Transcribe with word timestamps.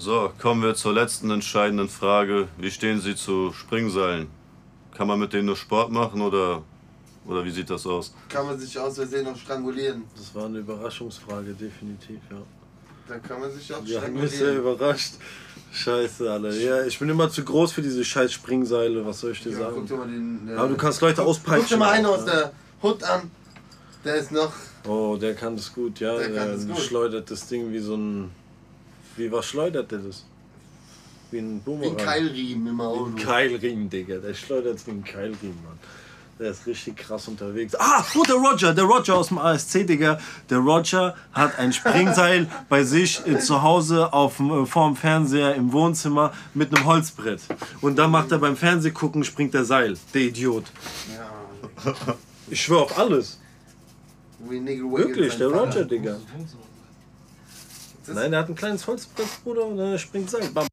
So, 0.00 0.30
kommen 0.38 0.62
wir 0.62 0.74
zur 0.76 0.92
letzten 0.92 1.28
entscheidenden 1.30 1.88
Frage. 1.88 2.46
Wie 2.56 2.70
stehen 2.70 3.00
Sie 3.00 3.16
zu 3.16 3.52
Springseilen? 3.52 4.28
Kann 4.94 5.08
man 5.08 5.18
mit 5.18 5.32
denen 5.32 5.46
nur 5.46 5.56
Sport 5.56 5.90
machen 5.90 6.20
oder, 6.20 6.62
oder 7.26 7.44
wie 7.44 7.50
sieht 7.50 7.68
das 7.68 7.84
aus? 7.84 8.14
Kann 8.28 8.46
man 8.46 8.56
sich 8.58 8.78
aus 8.78 8.94
Versehen 8.94 9.24
noch 9.24 9.36
strangulieren. 9.36 10.04
Das 10.16 10.32
war 10.36 10.46
eine 10.46 10.58
Überraschungsfrage, 10.58 11.52
definitiv, 11.52 12.20
ja. 12.30 12.36
Da 13.08 13.18
kann 13.18 13.40
man 13.40 13.50
sich 13.50 13.74
auch 13.74 13.82
Die 13.84 13.96
haben 13.98 14.12
mich 14.12 14.30
sehr 14.30 14.52
strangulieren. 14.52 14.74
überrascht. 14.76 15.14
Scheiße, 15.72 16.30
alle. 16.30 16.56
Ja, 16.62 16.84
ich 16.84 16.96
bin 16.98 17.08
immer 17.08 17.28
zu 17.28 17.42
groß 17.44 17.72
für 17.72 17.82
diese 17.82 18.04
scheiß 18.04 18.32
Springseile, 18.32 19.04
was 19.04 19.20
soll 19.20 19.32
ich 19.32 19.42
dir 19.42 19.50
Ja, 19.52 19.58
sagen? 19.58 19.74
guck 19.78 19.86
dir 19.88 19.96
mal 19.96 20.06
den. 20.06 20.48
äh, 20.48 20.54
Aber 20.54 20.68
du 20.68 20.76
kannst 20.76 21.00
Leute 21.00 21.22
auspeitschen. 21.24 21.60
Guck 21.62 21.68
dir 21.70 21.76
mal 21.76 21.90
einen 21.90 22.06
auch, 22.06 22.18
aus 22.18 22.24
der 22.24 22.52
Hut 22.82 23.02
an. 23.02 23.30
Der 24.04 24.14
ist 24.14 24.30
noch. 24.30 24.52
Oh, 24.86 25.16
der 25.20 25.34
kann 25.34 25.56
das 25.56 25.72
gut, 25.74 25.98
ja. 25.98 26.16
Der 26.16 26.32
kann 26.32 26.52
das 26.52 26.66
Der 26.66 26.74
gut. 26.76 26.84
schleudert 26.84 27.28
das 27.30 27.48
Ding 27.48 27.72
wie 27.72 27.80
so 27.80 27.96
ein. 27.96 28.30
Wie 29.16 29.30
was 29.32 29.46
schleudert 29.46 29.90
der 29.90 29.98
das? 29.98 30.24
Wie 31.30 31.38
ein 31.38 31.56
Wie 31.56 31.60
Boomerang. 31.60 31.90
ein 31.98 32.04
Keilriemen 32.04 32.66
im 32.68 32.78
Wie 32.78 32.82
Auto. 32.82 33.04
ein 33.06 33.16
Keilriemen, 33.16 33.90
Digga. 33.90 34.18
Der 34.18 34.34
schleudert 34.34 34.76
es 34.76 34.86
wie 34.86 34.92
ein 34.92 35.04
Keilriemen, 35.04 35.62
Mann. 35.64 35.78
Der 36.38 36.52
ist 36.52 36.66
richtig 36.68 36.96
krass 36.96 37.26
unterwegs. 37.26 37.74
Ah, 37.74 38.04
oh, 38.14 38.22
der 38.22 38.36
Roger, 38.36 38.72
der 38.72 38.84
Roger 38.84 39.16
aus 39.16 39.26
dem 39.28 39.38
ASC, 39.38 39.84
Digga. 39.84 40.20
Der 40.48 40.58
Roger 40.58 41.16
hat 41.32 41.58
ein 41.58 41.72
Springseil 41.72 42.48
bei 42.68 42.84
sich 42.84 43.26
äh, 43.26 43.40
zu 43.40 43.62
Hause 43.62 44.12
auf, 44.12 44.36
dem, 44.36 44.50
äh, 44.50 44.64
vorm 44.66 44.94
Fernseher 44.94 45.56
im 45.56 45.72
Wohnzimmer 45.72 46.32
mit 46.54 46.72
einem 46.72 46.86
Holzbrett. 46.86 47.40
Und 47.80 47.98
dann 47.98 48.12
macht 48.12 48.30
er 48.30 48.38
beim 48.38 48.56
Fernsehgucken, 48.56 49.24
springt 49.24 49.52
der 49.52 49.64
Seil. 49.64 49.96
Der 50.14 50.22
Idiot. 50.22 50.64
Ja. 51.84 51.94
Ich 52.48 52.62
schwör 52.62 52.82
auf 52.82 52.96
alles. 52.96 53.40
Wie 54.48 54.64
Wirklich, 54.64 55.36
der. 55.38 55.48
Roger, 55.48 55.84
Digga. 55.84 56.16
Nein, 58.14 58.30
der 58.30 58.40
hat 58.40 58.48
ein 58.48 58.54
kleines 58.54 58.86
Holzbrett, 58.86 59.26
Bruder, 59.44 59.66
und 59.66 59.78
er 59.78 59.98
springt 59.98 60.30
Seil. 60.30 60.48
Bam. 60.50 60.68